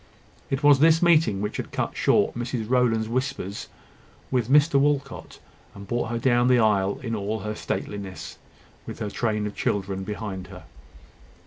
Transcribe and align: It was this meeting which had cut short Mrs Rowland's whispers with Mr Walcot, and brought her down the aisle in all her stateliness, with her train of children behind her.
It 0.49 0.63
was 0.63 0.79
this 0.79 1.03
meeting 1.03 1.41
which 1.41 1.57
had 1.57 1.71
cut 1.71 1.95
short 1.95 2.33
Mrs 2.33 2.67
Rowland's 2.67 3.07
whispers 3.07 3.67
with 4.31 4.49
Mr 4.49 4.79
Walcot, 4.79 5.37
and 5.75 5.87
brought 5.87 6.09
her 6.09 6.17
down 6.17 6.47
the 6.47 6.57
aisle 6.57 6.99
in 7.03 7.13
all 7.15 7.41
her 7.41 7.53
stateliness, 7.53 8.39
with 8.87 8.97
her 8.97 9.11
train 9.11 9.45
of 9.45 9.55
children 9.55 10.03
behind 10.03 10.47
her. 10.47 10.63